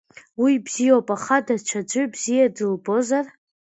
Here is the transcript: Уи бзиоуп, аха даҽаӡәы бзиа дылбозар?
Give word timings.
Уи 0.41 0.53
бзиоуп, 0.65 1.07
аха 1.15 1.37
даҽаӡәы 1.45 2.03
бзиа 2.11 2.47
дылбозар? 2.55 3.25